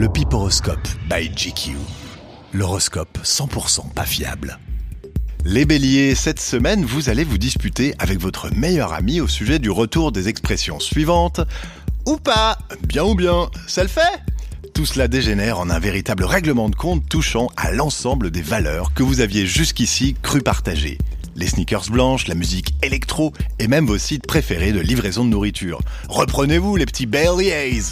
[0.00, 1.76] Le Piporoscope by GQ.
[2.54, 4.58] L'horoscope 100% pas fiable.
[5.44, 9.68] Les béliers, cette semaine, vous allez vous disputer avec votre meilleur ami au sujet du
[9.68, 11.42] retour des expressions suivantes.
[12.06, 12.56] Ou pas,
[12.88, 14.22] bien ou bien, ça le fait?
[14.72, 19.02] Tout cela dégénère en un véritable règlement de compte touchant à l'ensemble des valeurs que
[19.02, 20.96] vous aviez jusqu'ici cru partager.
[21.36, 25.82] Les sneakers blanches, la musique électro et même vos sites préférés de livraison de nourriture.
[26.08, 27.82] Reprenez-vous les petits béliers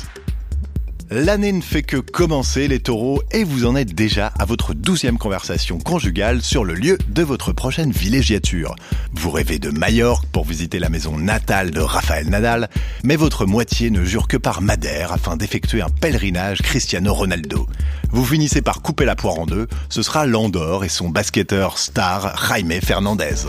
[1.10, 5.16] L'année ne fait que commencer les taureaux et vous en êtes déjà à votre douzième
[5.16, 8.76] conversation conjugale sur le lieu de votre prochaine villégiature.
[9.14, 12.68] Vous rêvez de Majorque pour visiter la maison natale de Raphaël Nadal,
[13.04, 17.66] mais votre moitié ne jure que par Madère afin d'effectuer un pèlerinage Cristiano Ronaldo.
[18.10, 22.36] Vous finissez par couper la poire en deux, ce sera Landor et son basketteur star
[22.48, 23.46] Jaime Fernandez.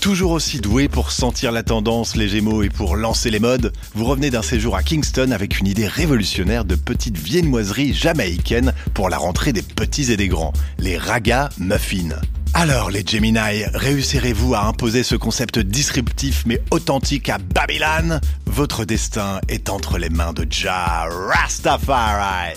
[0.00, 4.04] Toujours aussi doué pour sentir la tendance, les Gémeaux et pour lancer les modes, vous
[4.04, 9.18] revenez d'un séjour à Kingston avec une idée révolutionnaire de petite viennoiserie jamaïcaine pour la
[9.18, 12.16] rentrée des petits et des grands, les Raga Muffins.
[12.54, 18.20] Alors les Gemini, réussirez-vous à imposer ce concept disruptif mais authentique à Babylone?
[18.46, 22.54] Votre destin est entre les mains de Jah Rastafari.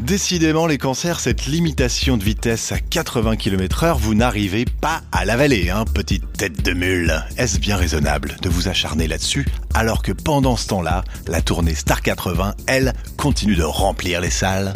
[0.00, 5.26] Décidément, les cancers, cette limitation de vitesse à 80 km heure, vous n'arrivez pas à
[5.26, 7.22] la vallée, hein, petite tête de mule.
[7.36, 12.00] Est-ce bien raisonnable de vous acharner là-dessus, alors que pendant ce temps-là, la tournée Star
[12.00, 14.72] 80, elle, continue de remplir les salles?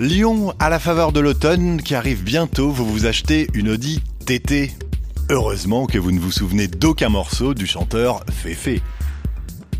[0.00, 4.72] Lyon, à la faveur de l'automne qui arrive bientôt, vous vous achetez une Audi TT.
[5.30, 8.82] Heureusement que vous ne vous souvenez d'aucun morceau du chanteur Féfé.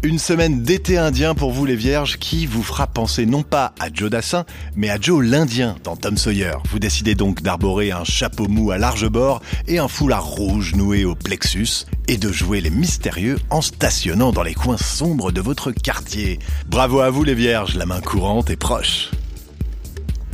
[0.04, 3.86] Une semaine d'été indien pour vous les vierges qui vous fera penser non pas à
[3.90, 4.44] Joe Dassin,
[4.76, 6.56] mais à Joe l'Indien dans Tom Sawyer.
[6.70, 11.06] Vous décidez donc d'arborer un chapeau mou à large bord et un foulard rouge noué
[11.06, 15.70] au plexus et de jouer les mystérieux en stationnant dans les coins sombres de votre
[15.70, 16.38] quartier.
[16.68, 19.10] Bravo à vous les vierges, la main courante est proche.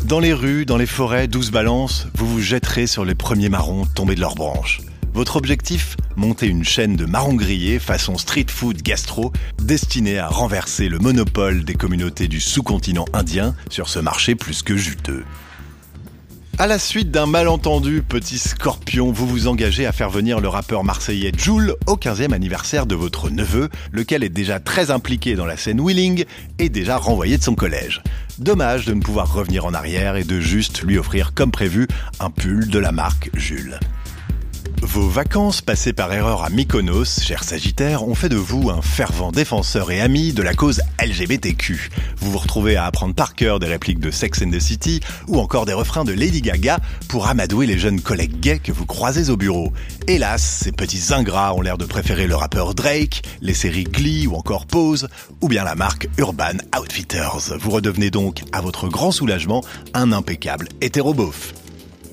[0.02, 3.86] Dans les rues, dans les forêts, douze balances, vous vous jetterez sur les premiers marrons
[3.94, 4.80] tombés de leurs branches.
[5.12, 10.88] Votre objectif Monter une chaîne de marrons grillés façon street food gastro destinée à renverser
[10.88, 15.24] le monopole des communautés du sous-continent indien sur ce marché plus que juteux.
[16.58, 20.84] À la suite d'un malentendu petit scorpion, vous vous engagez à faire venir le rappeur
[20.84, 25.56] marseillais Joule au 15e anniversaire de votre neveu, lequel est déjà très impliqué dans la
[25.56, 26.26] scène Wheeling
[26.58, 28.02] et déjà renvoyé de son collège.
[28.38, 31.88] Dommage de ne pouvoir revenir en arrière et de juste lui offrir comme prévu
[32.20, 33.80] un pull de la marque Jules.
[34.92, 39.30] Vos vacances passées par erreur à Mykonos, cher Sagittaire, ont fait de vous un fervent
[39.30, 41.90] défenseur et ami de la cause LGBTQ.
[42.16, 45.38] Vous vous retrouvez à apprendre par cœur des répliques de Sex and the City ou
[45.38, 49.30] encore des refrains de Lady Gaga pour amadouer les jeunes collègues gays que vous croisez
[49.30, 49.72] au bureau.
[50.08, 54.34] Hélas, ces petits ingrats ont l'air de préférer le rappeur Drake, les séries Glee ou
[54.34, 55.06] encore Pose,
[55.40, 57.56] ou bien la marque Urban Outfitters.
[57.60, 59.62] Vous redevenez donc, à votre grand soulagement,
[59.94, 61.54] un impeccable hétérobof.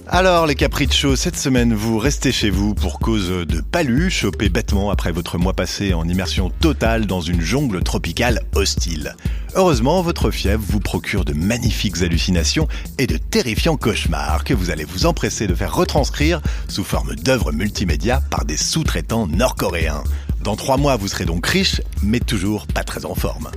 [0.09, 4.90] Alors les capriccios, cette semaine vous restez chez vous pour cause de palus chopé bêtement
[4.90, 9.18] après votre mois passé en immersion totale dans une jungle tropicale hostile.
[9.56, 14.85] Heureusement, votre fièvre vous procure de magnifiques hallucinations et de terrifiants cauchemars que vous allez
[14.85, 20.06] vous empresser de faire retranscrire sous forme d'œuvres multimédia par des sous-traitants nord-coréens.
[20.41, 23.50] Dans trois mois, vous serez donc riche, mais toujours pas très en forme.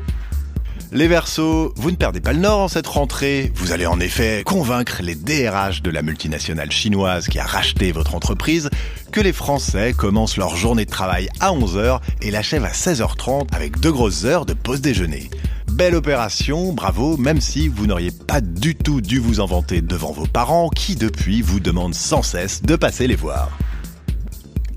[0.92, 3.52] Les Verseaux, vous ne perdez pas le nord en cette rentrée.
[3.54, 8.16] Vous allez en effet convaincre les DRH de la multinationale chinoise qui a racheté votre
[8.16, 8.70] entreprise
[9.12, 13.78] que les Français commencent leur journée de travail à 11h et l'achèvent à 16h30 avec
[13.78, 15.30] deux grosses heures de pause déjeuner.
[15.70, 20.10] Belle opération, bravo, même si vous n'auriez pas du tout dû vous en vanter devant
[20.10, 23.50] vos parents qui depuis vous demandent sans cesse de passer les voir.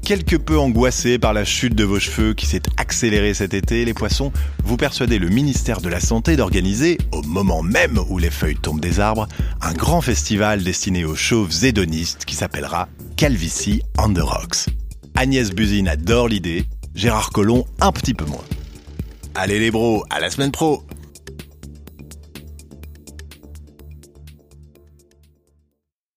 [0.04, 3.94] Quelque peu angoissé par la chute de vos cheveux qui s'est accélérée cet été, les
[3.94, 4.34] poissons,
[4.66, 8.82] vous persuadez le ministère de la Santé d'organiser, au moment même où les feuilles tombent
[8.82, 9.30] des arbres,
[9.62, 14.68] un grand festival destiné aux chauves hédonistes qui s'appellera Calvicie on the Rocks.
[15.16, 16.66] Agnès Buzine adore l'idée,
[16.96, 18.44] Gérard Collomb un petit peu moins.
[19.36, 20.84] Allez les bros, à la semaine pro